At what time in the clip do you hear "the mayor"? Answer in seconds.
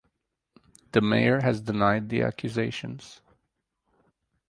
0.93-1.41